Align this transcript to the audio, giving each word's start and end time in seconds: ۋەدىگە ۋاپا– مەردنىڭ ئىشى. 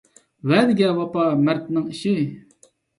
ۋەدىگە 0.51 0.89
ۋاپا– 1.01 1.27
مەردنىڭ 1.45 1.89
ئىشى. 1.95 2.19